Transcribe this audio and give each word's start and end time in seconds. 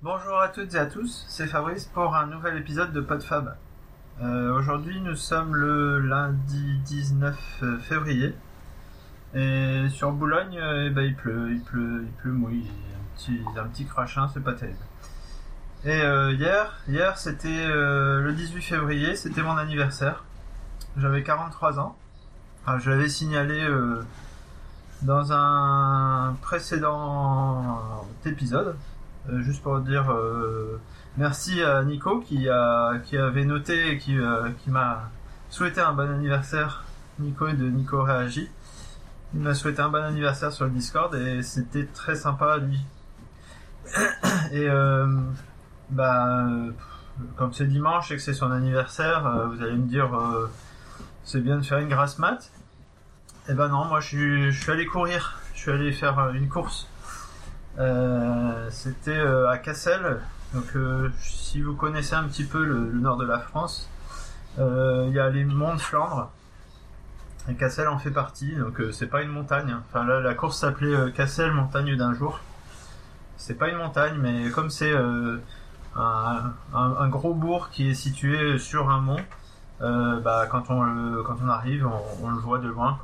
Bonjour 0.00 0.38
à 0.38 0.46
toutes 0.48 0.74
et 0.74 0.78
à 0.78 0.86
tous, 0.86 1.24
c'est 1.28 1.48
Fabrice 1.48 1.86
pour 1.86 2.14
un 2.14 2.26
nouvel 2.28 2.56
épisode 2.56 2.92
de 2.92 3.00
PodFab. 3.00 3.56
Euh, 4.22 4.56
Aujourd'hui 4.56 5.00
nous 5.00 5.16
sommes 5.16 5.56
le 5.56 5.98
lundi 5.98 6.78
19 6.84 7.64
février 7.80 8.32
et 9.34 9.86
sur 9.90 10.12
Boulogne 10.12 10.56
euh, 10.56 10.86
eh 10.86 10.90
ben, 10.90 11.02
il 11.02 11.16
pleut, 11.16 11.50
il 11.50 11.60
pleut, 11.62 12.04
il 12.04 12.12
pleut 12.12 12.30
mouille, 12.30 12.70
un 12.70 13.16
petit, 13.16 13.40
un 13.56 13.64
petit 13.64 13.86
crachin, 13.86 14.28
c'est 14.32 14.44
pas 14.44 14.52
terrible. 14.52 14.78
Et 15.84 16.00
euh, 16.00 16.32
hier, 16.32 16.76
hier 16.86 17.18
c'était 17.18 17.48
euh, 17.66 18.20
le 18.20 18.32
18 18.34 18.62
février, 18.62 19.16
c'était 19.16 19.42
mon 19.42 19.56
anniversaire. 19.56 20.22
J'avais 20.96 21.24
43 21.24 21.80
ans. 21.80 21.96
Enfin, 22.62 22.78
je 22.78 22.90
l'avais 22.90 23.08
signalé 23.08 23.64
euh, 23.64 24.00
dans 25.02 25.32
un 25.32 26.36
précédent 26.40 28.04
épisode, 28.24 28.68
euh, 28.68 28.72
juste 29.40 29.62
pour 29.62 29.78
dire 29.80 30.10
euh, 30.10 30.80
merci 31.16 31.62
à 31.62 31.82
Nico 31.84 32.20
qui 32.20 32.48
a 32.48 32.98
qui 33.04 33.16
avait 33.16 33.44
noté 33.44 33.92
et 33.92 33.98
qui, 33.98 34.16
euh, 34.18 34.50
qui 34.62 34.70
m'a 34.70 35.10
souhaité 35.50 35.80
un 35.80 35.92
bon 35.92 36.10
anniversaire. 36.10 36.84
Nico 37.18 37.48
de 37.48 37.68
Nico 37.68 38.02
Réagit. 38.02 38.48
Il 39.34 39.40
m'a 39.40 39.54
souhaité 39.54 39.82
un 39.82 39.88
bon 39.88 40.02
anniversaire 40.02 40.52
sur 40.52 40.64
le 40.64 40.70
Discord 40.70 41.14
et 41.14 41.42
c'était 41.42 41.86
très 41.86 42.14
sympa 42.14 42.58
lui. 42.58 42.80
Et 44.52 44.68
euh, 44.68 45.06
bah 45.90 46.46
euh, 46.46 46.70
comme 47.36 47.52
c'est 47.52 47.66
dimanche 47.66 48.10
et 48.10 48.16
que 48.16 48.22
c'est 48.22 48.34
son 48.34 48.50
anniversaire, 48.50 49.26
euh, 49.26 49.46
vous 49.46 49.62
allez 49.62 49.76
me 49.76 49.86
dire 49.86 50.14
euh, 50.14 50.50
c'est 51.24 51.40
bien 51.40 51.56
de 51.56 51.62
faire 51.62 51.78
une 51.78 51.88
grasse 51.88 52.18
mat. 52.18 52.50
Eh 53.48 53.54
ben 53.54 53.68
non, 53.68 53.84
moi 53.86 54.00
je 54.00 54.50
suis, 54.50 54.70
allé 54.70 54.86
courir, 54.86 55.40
je 55.54 55.60
suis 55.60 55.70
allé 55.70 55.92
faire 55.92 56.18
euh, 56.18 56.32
une 56.32 56.48
course. 56.48 56.86
Euh, 57.78 58.68
C'était 58.70 59.16
euh, 59.16 59.48
à 59.48 59.58
Cassel, 59.58 60.20
donc 60.52 60.64
euh, 60.74 61.10
si 61.20 61.62
vous 61.62 61.74
connaissez 61.74 62.14
un 62.14 62.24
petit 62.24 62.44
peu 62.44 62.64
le, 62.64 62.92
nord 62.92 63.16
de 63.16 63.26
la 63.26 63.38
France, 63.38 63.88
il 64.58 65.12
y 65.12 65.20
a 65.20 65.30
les 65.30 65.44
monts 65.44 65.74
de 65.74 65.80
Flandre. 65.80 66.30
Et 67.48 67.54
Cassel 67.54 67.88
en 67.88 67.98
fait 67.98 68.10
partie, 68.10 68.56
donc 68.56 68.80
euh, 68.80 68.90
c'est 68.90 69.06
pas 69.06 69.22
une 69.22 69.30
montagne. 69.30 69.74
Enfin 69.88 70.04
là, 70.04 70.20
la 70.20 70.34
course 70.34 70.58
s'appelait 70.58 71.12
Cassel 71.12 71.52
montagne 71.52 71.96
d'un 71.96 72.12
jour. 72.12 72.40
C'est 73.36 73.54
pas 73.54 73.68
une 73.68 73.76
montagne, 73.76 74.18
mais 74.20 74.50
comme 74.50 74.68
c'est 74.70 74.92
un, 75.94 77.08
gros 77.08 77.34
bourg 77.34 77.70
qui 77.70 77.90
est 77.90 77.94
situé 77.94 78.58
sur 78.58 78.90
un 78.90 79.00
mont, 79.00 79.20
bah, 79.80 80.48
quand 80.50 80.70
on 80.70 81.48
arrive, 81.48 81.88
on, 82.22 82.30
le 82.30 82.38
voit 82.38 82.58
de 82.58 82.68
loin. 82.68 82.98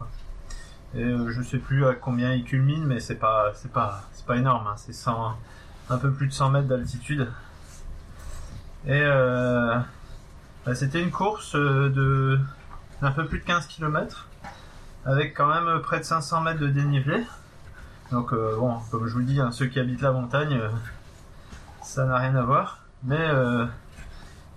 Et 0.97 1.03
euh, 1.03 1.31
je 1.31 1.43
sais 1.43 1.59
plus 1.59 1.87
à 1.87 1.95
combien 1.95 2.33
il 2.33 2.45
culmine, 2.45 2.85
mais 2.85 3.01
c'est 3.01 3.17
pas, 3.17 3.53
c'est 3.55 3.73
pas, 3.73 4.05
c'est 4.13 4.27
pas 4.27 4.37
énorme. 4.37 4.67
hein. 4.67 4.75
C'est 4.77 4.93
100, 4.93 5.37
un 5.91 5.99
peu 5.99 6.13
plus 6.13 6.29
de 6.29 6.33
100 6.33 6.51
mètres 6.51 6.69
d'altitude. 6.69 7.29
Et 8.87 9.01
euh, 9.03 9.77
bah, 10.65 10.75
c'était 10.75 11.03
une 11.03 11.11
course 11.11 11.57
euh, 11.57 11.89
de 11.91 12.39
d'un 13.03 13.11
peu 13.11 13.27
plus 13.27 13.41
de 13.41 13.45
15 13.45 13.67
km, 13.67 14.29
avec 15.05 15.35
quand 15.37 15.49
même 15.49 15.81
près 15.83 15.99
de 15.99 16.05
500 16.05 16.41
mètres 16.43 16.61
de 16.61 16.69
dénivelé. 16.69 17.23
Donc 18.13 18.33
euh, 18.33 18.57
bon, 18.57 18.79
comme 18.91 19.07
je 19.07 19.15
vous 19.15 19.23
dis, 19.23 19.41
hein, 19.41 19.51
ceux 19.51 19.67
qui 19.67 19.81
habitent 19.81 20.01
la 20.03 20.13
montagne, 20.13 20.55
euh, 20.55 20.69
ça 21.83 22.05
n'a 22.07 22.17
rien 22.19 22.37
à 22.37 22.43
voir. 22.43 22.85
Mais 23.03 23.19
euh, 23.21 23.67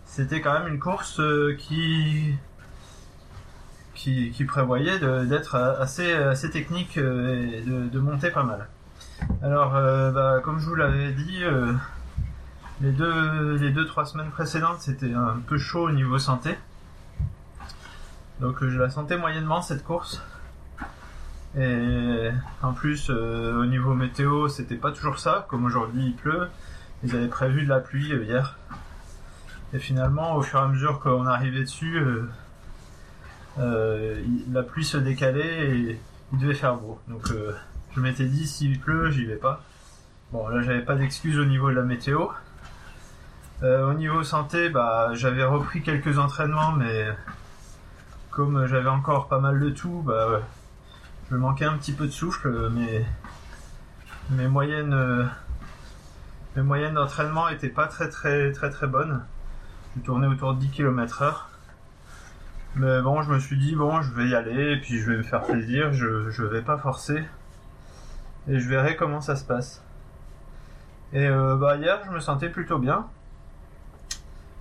c'était 0.06 0.40
quand 0.42 0.54
même 0.54 0.68
une 0.68 0.80
course 0.80 1.20
euh, 1.20 1.56
qui 1.58 2.36
qui, 3.98 4.46
prévoyait 4.46 5.00
d'être 5.00 5.56
assez 5.56 6.50
technique 6.52 6.98
euh, 6.98 7.52
et 7.52 7.62
de, 7.62 8.00
monter 8.00 8.30
pas 8.30 8.44
mal. 8.44 8.68
Alors, 9.42 9.76
euh, 9.76 10.12
bah, 10.12 10.40
comme 10.44 10.60
je 10.60 10.66
vous 10.68 10.76
l'avais 10.76 11.12
dit, 11.12 11.44
euh, 11.44 11.74
les 12.82 12.92
deux 12.92 13.56
les 13.56 13.72
deux 13.72 13.86
trois 13.86 14.06
semaines 14.06 14.30
précédentes, 14.30 14.80
c'était 14.80 15.14
un 15.14 15.38
peu 15.48 15.58
chaud 15.58 15.88
au 15.88 15.92
niveau 15.92 16.20
santé. 16.20 16.56
Donc, 18.40 18.64
je 18.64 18.78
la 18.78 18.90
sentais 18.92 19.18
moyennement 19.18 19.62
cette 19.64 19.84
course. 19.84 20.22
Et 21.58 22.30
en 22.62 22.74
plus, 22.74 23.10
au 23.10 23.66
niveau 23.66 23.96
météo, 23.96 24.48
c'était 24.48 24.76
pas 24.76 24.92
toujours 24.92 25.18
ça. 25.18 25.48
Comme 25.50 25.66
aujourd'hui, 25.66 26.06
il 26.06 26.16
pleut. 26.16 26.48
Ils 27.04 27.16
avaient 27.16 27.28
prévu 27.28 27.64
de 27.64 27.70
la 27.70 27.80
pluie 27.80 28.10
hier. 28.10 28.58
Et 29.74 29.80
finalement, 29.80 30.36
au 30.36 30.44
fur 30.44 30.60
et 30.60 30.62
à 30.62 30.68
mesure 30.68 31.00
qu'on 31.00 31.26
arrivait 31.26 31.62
dessus, 31.62 32.00
la 33.58 34.64
pluie 34.64 34.86
se 34.86 34.98
décalait 34.98 35.70
et 35.70 36.00
il 36.34 36.40
devait 36.40 36.54
faire 36.54 36.76
beau. 36.76 37.00
Donc, 37.08 37.32
euh, 37.32 37.54
je 37.96 38.02
m'étais 38.02 38.26
dit, 38.26 38.48
s'il 38.48 38.80
pleut, 38.80 39.10
j'y 39.12 39.26
vais 39.26 39.36
pas. 39.36 39.62
Bon, 40.32 40.48
là, 40.50 40.62
j'avais 40.62 40.82
pas 40.82 40.96
d'excuses 40.96 41.40
au 41.40 41.46
niveau 41.46 41.70
de 41.70 41.76
la 41.76 41.84
météo. 41.84 42.28
Euh, 43.64 43.90
au 43.90 43.94
niveau 43.94 44.24
santé, 44.24 44.70
bah, 44.70 45.10
j'avais 45.14 45.44
repris 45.44 45.82
quelques 45.82 46.20
entraînements, 46.20 46.74
mais 46.74 47.08
comme 48.30 48.68
j'avais 48.68 48.90
encore 48.90 49.28
pas 49.28 49.40
mal 49.40 49.60
de 49.60 49.70
tout, 49.70 50.04
bah, 50.06 50.42
je 51.32 51.36
manquais 51.36 51.66
un 51.66 51.78
petit 51.78 51.94
peu 51.94 52.06
de 52.06 52.12
souffle. 52.12 52.48
euh, 52.50 52.70
Mes, 54.30 54.48
moyennes, 54.48 54.94
euh, 54.94 55.26
moyennes 56.58 56.94
d'entraînement 56.96 57.48
étaient 57.50 57.70
pas 57.70 57.88
très 57.88 58.10
très 58.10 58.52
très 58.52 58.70
très 58.70 58.88
bonnes. 58.88 59.24
Je 59.96 60.02
tournais 60.02 60.28
autour 60.28 60.54
de 60.54 60.60
10 60.60 60.70
km 60.70 61.22
heure. 61.24 61.50
Mais 62.78 63.02
bon, 63.02 63.22
je 63.24 63.32
me 63.32 63.40
suis 63.40 63.58
dit, 63.58 63.76
bon, 63.76 64.02
je 64.02 64.14
vais 64.14 64.28
y 64.28 64.36
aller, 64.36 64.74
et 64.74 64.78
puis 64.78 65.00
je 65.00 65.10
vais 65.10 65.18
me 65.18 65.24
faire 65.24 65.42
plaisir, 65.42 65.94
je, 65.94 66.30
je 66.30 66.44
vais 66.44 66.62
pas 66.62 66.78
forcer. 66.78 67.24
Et 68.48 68.60
je 68.60 68.70
verrai 68.70 68.96
comment 68.96 69.20
ça 69.20 69.36
se 69.36 69.44
passe. 69.44 69.84
Et 71.14 71.26
euh, 71.26 71.56
bah 71.56 71.78
hier, 71.78 72.00
je 72.06 72.12
me 72.12 72.20
sentais 72.20 72.50
plutôt 72.50 72.80
bien. 72.80 73.08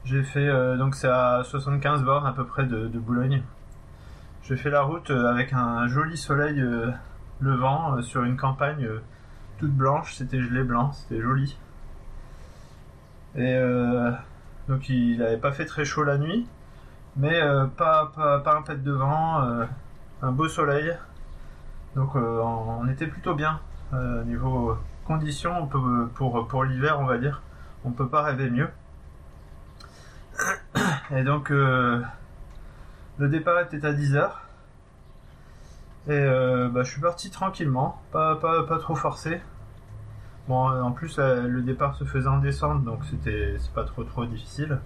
J'ai 0.04 0.22
fait, 0.22 0.48
euh, 0.48 0.76
donc 0.76 0.94
c'est 0.94 1.08
à 1.08 1.42
75 1.44 2.02
bornes 2.02 2.26
à 2.26 2.32
peu 2.32 2.44
près 2.44 2.64
de, 2.64 2.86
Boulogne. 2.86 3.42
J'ai 4.44 4.56
fait 4.56 4.70
la 4.70 4.82
route 4.82 5.10
euh, 5.10 5.28
avec 5.28 5.52
un 5.52 5.88
joli 5.88 6.16
soleil 6.16 6.62
levant 7.40 8.00
sur 8.02 8.22
une 8.22 8.36
campagne 8.36 8.88
toute 9.58 9.72
blanche, 9.72 10.14
c'était 10.14 10.40
gelé 10.40 10.62
blanc, 10.62 10.92
c'était 10.92 11.20
joli. 11.20 11.56
Et 13.34 13.58
donc 14.68 14.88
il 14.88 15.18
n'avait 15.18 15.36
pas 15.36 15.52
fait 15.52 15.66
très 15.66 15.84
chaud 15.84 16.04
la 16.04 16.16
nuit, 16.16 16.46
mais 17.16 17.40
euh, 17.40 17.66
pas, 17.66 18.12
pas, 18.14 18.40
pas 18.40 18.56
un 18.56 18.62
pet 18.62 18.82
de 18.82 18.92
vent, 18.92 19.42
euh, 19.42 19.66
un 20.22 20.32
beau 20.32 20.48
soleil. 20.48 20.94
Donc 21.94 22.14
euh, 22.14 22.40
on, 22.42 22.86
était 22.88 23.06
plutôt 23.06 23.34
bien 23.34 23.60
niveau 24.26 24.76
conditions 25.06 25.66
pour, 25.66 26.64
l'hiver 26.64 27.00
on 27.00 27.06
va 27.06 27.18
dire. 27.18 27.42
On 27.84 27.92
peut 27.92 28.08
pas 28.08 28.22
rêver 28.22 28.50
mieux. 28.50 28.68
Et 31.10 31.22
donc 31.22 31.50
le 31.50 32.04
départ 33.18 33.60
était 33.60 33.84
à 33.86 33.92
10h. 33.92 34.30
Et 36.08 36.24
bah, 36.70 36.82
je 36.82 36.90
suis 36.90 37.00
parti 37.00 37.30
tranquillement, 37.30 38.00
pas, 38.12 38.36
pas, 38.36 38.64
pas 38.64 38.78
trop 38.78 38.94
forcé. 38.94 39.40
Bon, 40.48 40.68
en 40.68 40.92
plus, 40.92 41.18
le 41.18 41.62
départ 41.62 41.96
se 41.96 42.04
faisait 42.04 42.28
en 42.28 42.38
descente, 42.38 42.84
donc 42.84 43.04
c'était 43.06 43.56
pas 43.74 43.84
trop 43.84 44.04
trop 44.04 44.26
difficile. 44.26 44.78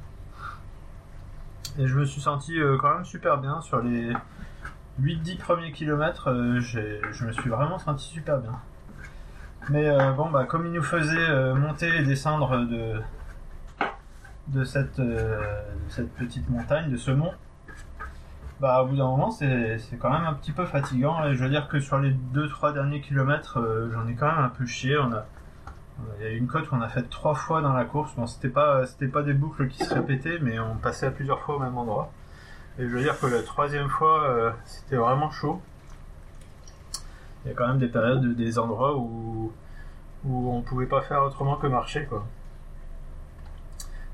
Et 1.80 1.86
je 1.86 1.98
me 1.98 2.04
suis 2.04 2.20
senti 2.20 2.60
euh, 2.60 2.76
quand 2.76 2.94
même 2.94 3.06
super 3.06 3.38
bien 3.38 3.62
sur 3.62 3.80
les 3.80 4.12
8-10 5.00 5.38
premiers 5.38 5.72
kilomètres. 5.72 6.28
euh, 6.28 6.60
je 6.60 7.24
me 7.24 7.32
suis 7.32 7.48
vraiment 7.48 7.78
senti 7.78 8.04
super 8.04 8.36
bien. 8.38 8.52
Mais 9.70 9.88
euh, 9.88 10.12
bon, 10.12 10.28
bah 10.28 10.44
comme 10.44 10.66
il 10.66 10.72
nous 10.72 10.82
faisait 10.82 11.54
monter 11.54 11.88
et 11.88 12.02
descendre 12.02 12.66
de 12.66 13.00
de 14.48 14.64
cette 14.64 15.00
petite 16.18 16.50
montagne, 16.50 16.91
de 16.91 16.96
ce 16.96 17.12
mont, 17.12 17.32
bah 18.60 18.82
au 18.82 18.88
bout 18.88 18.97
d'un 18.97 19.06
moment 19.06 19.30
c'est 19.30 19.78
quand 19.98 20.10
même 20.10 20.26
un 20.26 20.34
petit 20.34 20.52
peu 20.52 20.66
fatigant. 20.66 21.24
Et 21.24 21.34
je 21.34 21.42
veux 21.42 21.48
dire 21.50 21.68
que 21.68 21.80
sur 21.80 21.98
les 21.98 22.12
2-3 22.34 22.74
derniers 22.74 23.00
kilomètres, 23.00 23.58
j'en 23.91 24.06
ai 24.06 24.14
quand 24.14 24.26
même 24.26 24.44
un 24.44 24.50
peu 24.50 24.66
chié. 24.66 24.98
Il 26.18 26.24
y 26.24 26.26
a 26.26 26.30
une 26.30 26.46
côte 26.46 26.68
qu'on 26.68 26.80
a 26.80 26.88
faite 26.88 27.10
trois 27.10 27.34
fois 27.34 27.62
dans 27.62 27.72
la 27.72 27.84
course. 27.84 28.14
Bon, 28.14 28.26
c'était 28.26 28.48
pas, 28.48 28.86
c'était 28.86 29.08
pas 29.08 29.22
des 29.22 29.32
boucles 29.32 29.68
qui 29.68 29.84
se 29.84 29.94
répétaient, 29.94 30.38
mais 30.41 30.58
on 30.58 30.76
passait 30.76 31.06
à 31.06 31.10
plusieurs 31.10 31.41
fois 31.41 31.56
au 31.56 31.58
même 31.58 31.76
endroit. 31.76 32.12
Et 32.78 32.82
je 32.82 32.88
veux 32.88 33.02
dire 33.02 33.18
que 33.18 33.26
la 33.26 33.42
troisième 33.42 33.88
fois, 33.88 34.24
euh, 34.24 34.50
c'était 34.64 34.97
vraiment 34.97 35.30
chaud. 35.30 35.60
Il 37.44 37.48
y 37.48 37.50
a 37.52 37.54
quand 37.54 37.66
même 37.66 37.78
des 37.78 37.88
périodes, 37.88 38.36
des 38.36 38.58
endroits 38.58 38.97
où, 38.97 39.52
où 40.24 40.52
on 40.52 40.62
pouvait 40.62 40.86
pas 40.86 41.00
faire 41.02 41.22
autrement 41.22 41.56
que 41.56 41.66
marcher, 41.66 42.04
quoi. 42.04 42.26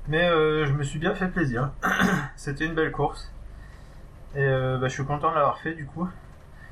Mais 0.07 0.29
euh, 0.29 0.65
je 0.65 0.73
me 0.73 0.83
suis 0.83 0.99
bien 0.99 1.13
fait 1.13 1.27
plaisir. 1.27 1.71
c'était 2.37 2.65
une 2.65 2.73
belle 2.73 2.91
course. 2.91 3.31
Et 4.35 4.39
euh, 4.39 4.77
bah, 4.77 4.87
je 4.87 4.93
suis 4.93 5.05
content 5.05 5.29
de 5.29 5.35
l'avoir 5.35 5.59
fait, 5.59 5.73
du 5.73 5.85
coup. 5.85 6.07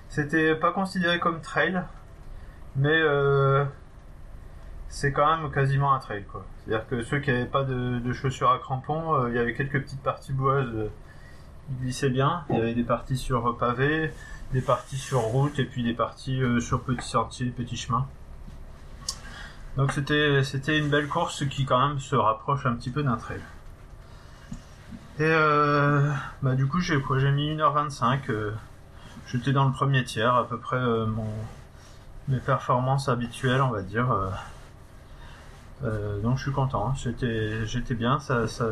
C'était 0.08 0.56
pas 0.56 0.72
considéré 0.72 1.20
comme 1.20 1.42
trail, 1.42 1.82
mais 2.76 3.02
c'est 4.96 5.12
quand 5.12 5.38
même 5.38 5.52
quasiment 5.52 5.94
un 5.94 6.00
trail 6.00 6.24
quoi. 6.24 6.46
C'est-à-dire 6.64 6.88
que 6.88 7.04
ceux 7.04 7.20
qui 7.20 7.30
n'avaient 7.30 7.46
pas 7.46 7.66
de, 7.66 8.14
chaussures 8.14 8.50
à 8.50 8.60
crampons, 8.60 9.14
euh, 9.14 9.30
il 9.30 9.36
y 9.36 9.40
avait 9.40 9.54
quelques 9.54 9.82
petites 9.82 10.02
parties 10.02 10.32
boueuses, 10.32 10.74
euh, 10.74 10.90
ils 11.70 11.84
glissaient 11.84 12.10
bien. 12.10 12.46
Il 12.50 12.56
y 12.56 12.62
avait 12.62 12.74
des 12.74 12.84
parties 12.84 13.18
sur 13.18 13.58
pavé, 13.58 14.12
des 14.54 14.62
parties 14.62 14.98
sur 14.98 15.20
route 15.20 15.60
et 15.60 15.66
puis 15.66 15.84
des 15.84 15.94
parties 15.94 16.42
euh, 16.42 16.62
sur 16.62 16.82
petits 16.82 17.10
sentiers, 17.10 17.48
petits 17.48 17.76
chemins. 17.76 18.08
Donc 19.76 19.92
c'était 19.92 20.80
une 20.80 20.88
belle 20.88 21.10
course 21.10 21.46
qui 21.50 21.66
quand 21.66 21.90
même 21.90 22.00
se 22.00 22.16
rapproche 22.16 22.66
un 22.66 22.76
petit 22.76 22.90
peu 22.90 23.04
d'un 23.04 23.18
trail. 23.18 23.42
Et 25.20 25.24
euh, 25.24 26.10
bah 26.42 26.56
du 26.56 26.68
coup 26.68 26.80
j'ai 26.80 27.02
quoi 27.02 27.20
j'ai 27.20 27.32
mis 27.32 27.54
1h25 27.54 28.20
euh, 28.30 28.52
j'étais 29.28 29.52
dans 29.52 29.66
le 29.66 29.74
premier 29.74 30.06
tiers 30.06 30.34
à 30.36 30.48
peu 30.48 30.58
près 30.58 30.80
mon 30.80 31.28
mes 32.30 32.40
performances 32.40 33.10
habituelles 33.10 33.62
on 33.62 33.70
va 33.70 33.82
dire 33.82 34.14
euh, 35.84 36.20
donc 36.22 36.38
je 36.38 36.44
suis 36.44 36.52
content 36.52 36.94
j'étais 36.96 37.66
j'étais 37.66 37.96
bien 37.96 38.20
ça, 38.20 38.48
ça 38.48 38.66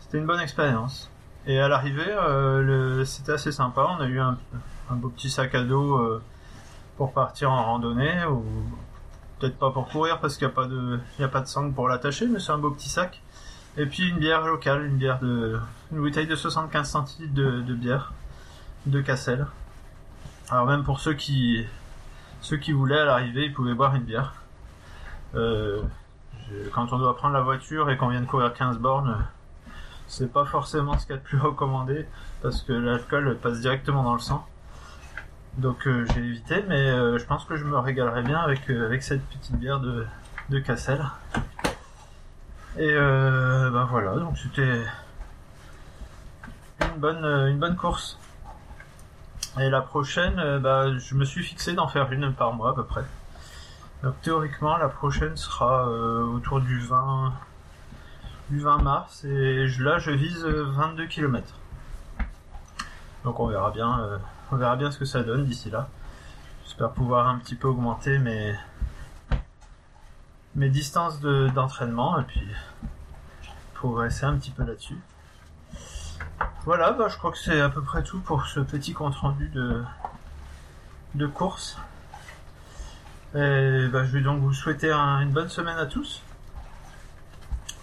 c'était 0.00 0.18
une 0.18 0.26
bonne 0.26 0.40
expérience 0.40 1.10
et 1.46 1.60
à 1.60 1.68
l'arrivée 1.68 2.04
euh, 2.08 2.62
le- 2.62 3.04
c'était 3.04 3.32
assez 3.32 3.52
sympa 3.52 3.86
on 3.98 4.00
a 4.00 4.06
eu 4.06 4.18
un, 4.20 4.38
un 4.90 4.94
beau 4.94 5.08
petit 5.10 5.28
sac 5.30 5.54
à 5.54 5.62
dos 5.62 5.96
euh, 5.98 6.22
pour 6.96 7.12
partir 7.12 7.50
en 7.50 7.62
randonnée 7.64 8.24
ou 8.24 8.44
peut-être 9.38 9.58
pas 9.58 9.70
pour 9.70 9.88
courir 9.88 10.18
parce 10.20 10.36
qu'il 10.36 10.46
n'y 10.46 10.52
a 10.52 10.56
pas 10.56 10.66
de 10.66 10.98
il 11.18 11.22
y 11.22 11.24
a 11.24 11.28
pas 11.28 11.40
de 11.40 11.46
sangle 11.46 11.74
pour 11.74 11.88
l'attacher 11.88 12.26
mais 12.26 12.38
c'est 12.40 12.52
un 12.52 12.58
beau 12.58 12.70
petit 12.70 12.88
sac 12.88 13.20
et 13.78 13.86
puis 13.86 14.08
une 14.10 14.18
bière 14.18 14.46
locale, 14.46 14.84
une 14.84 14.96
bière 14.98 15.18
de, 15.20 15.58
une 15.92 15.98
bouteille 16.00 16.26
de 16.26 16.36
75 16.36 16.88
centilitres 16.90 17.32
de, 17.32 17.62
de 17.62 17.74
bière 17.74 18.12
de 18.84 19.00
Cassel. 19.00 19.46
Alors 20.50 20.66
même 20.66 20.82
pour 20.84 21.00
ceux 21.00 21.14
qui, 21.14 21.64
ceux 22.42 22.58
qui 22.58 22.72
voulaient 22.72 22.98
à 22.98 23.06
l'arrivée, 23.06 23.46
ils 23.46 23.52
pouvaient 23.54 23.72
boire 23.72 23.94
une 23.94 24.02
bière. 24.02 24.34
Euh, 25.34 25.82
quand 26.72 26.92
on 26.92 26.98
doit 26.98 27.16
prendre 27.16 27.34
la 27.34 27.40
voiture 27.40 27.90
et 27.90 27.96
qu'on 27.96 28.08
vient 28.08 28.20
de 28.20 28.26
courir 28.26 28.52
15 28.52 28.78
bornes, 28.78 29.24
c'est 30.06 30.30
pas 30.30 30.44
forcément 30.44 30.98
ce 30.98 31.06
qu'il 31.06 31.14
y 31.14 31.18
a 31.18 31.20
de 31.20 31.24
plus 31.24 31.38
recommandé 31.40 32.06
parce 32.42 32.62
que 32.62 32.72
l'alcool 32.72 33.36
passe 33.38 33.60
directement 33.60 34.02
dans 34.02 34.14
le 34.14 34.20
sang. 34.20 34.46
Donc 35.58 35.86
euh, 35.86 36.06
j'ai 36.12 36.20
évité, 36.20 36.64
mais 36.68 36.90
euh, 36.90 37.18
je 37.18 37.24
pense 37.24 37.44
que 37.44 37.56
je 37.56 37.64
me 37.64 37.78
régalerai 37.78 38.22
bien 38.22 38.38
avec, 38.38 38.68
avec 38.70 39.02
cette 39.02 39.22
petite 39.22 39.56
bière 39.56 39.80
de, 39.80 40.06
de 40.50 40.58
Cassel. 40.58 41.02
Et 42.78 42.90
ben 42.90 43.84
voilà, 43.90 44.16
donc 44.16 44.38
c'était 44.38 44.82
une 46.80 47.00
bonne, 47.00 47.22
une 47.22 47.58
bonne 47.58 47.76
course. 47.76 48.18
Et 49.60 49.68
la 49.68 49.82
prochaine, 49.82 50.58
bah, 50.58 50.96
je 50.96 51.14
me 51.14 51.26
suis 51.26 51.42
fixé 51.42 51.74
d'en 51.74 51.86
faire 51.86 52.10
une 52.12 52.32
par 52.32 52.54
mois 52.54 52.70
à 52.70 52.72
peu 52.72 52.84
près. 52.84 53.04
Donc 54.02 54.20
théoriquement, 54.22 54.76
la 54.78 54.88
prochaine 54.88 55.36
sera 55.36 55.86
euh, 55.88 56.22
autour 56.24 56.60
du 56.60 56.80
20, 56.80 57.32
du 58.50 58.60
20 58.60 58.78
mars 58.78 59.24
et 59.24 59.68
là 59.78 59.98
je 59.98 60.10
vise 60.10 60.44
euh, 60.44 60.64
22 60.72 61.06
km. 61.06 61.54
Donc 63.24 63.38
on 63.38 63.46
verra 63.46 63.70
bien, 63.70 64.00
euh, 64.00 64.18
on 64.50 64.56
verra 64.56 64.74
bien 64.76 64.90
ce 64.90 64.98
que 64.98 65.04
ça 65.04 65.22
donne 65.22 65.44
d'ici 65.44 65.70
là. 65.70 65.88
J'espère 66.64 66.90
pouvoir 66.90 67.28
un 67.28 67.38
petit 67.38 67.54
peu 67.54 67.68
augmenter 67.68 68.18
mes 68.18 68.56
distances 70.68 71.20
de- 71.20 71.48
d'entraînement 71.54 72.18
et 72.18 72.24
puis 72.24 72.42
progresser 73.74 74.24
un 74.26 74.36
petit 74.36 74.50
peu 74.50 74.64
là-dessus. 74.64 74.98
Voilà, 76.64 76.92
bah, 76.92 77.06
je 77.08 77.16
crois 77.18 77.30
que 77.30 77.38
c'est 77.38 77.60
à 77.60 77.68
peu 77.68 77.82
près 77.82 78.02
tout 78.02 78.20
pour 78.20 78.46
ce 78.46 78.60
petit 78.60 78.94
compte 78.94 79.14
rendu 79.16 79.48
de 81.14 81.26
course. 81.26 81.76
Et 83.34 83.88
bah, 83.88 84.04
je 84.04 84.12
vais 84.12 84.20
donc 84.20 84.40
vous 84.40 84.52
souhaiter 84.52 84.90
un- 84.92 85.20
une 85.20 85.30
bonne 85.30 85.48
semaine 85.48 85.78
à 85.78 85.86
tous. 85.86 86.22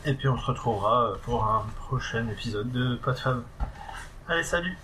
Et 0.06 0.14
puis 0.14 0.28
on 0.28 0.38
se 0.38 0.46
retrouvera 0.46 1.14
pour 1.24 1.44
un 1.46 1.66
prochain 1.78 2.28
épisode 2.30 2.72
de 2.72 2.96
Pas 2.96 3.14
de. 3.16 3.44
Allez, 4.28 4.44
salut 4.44 4.78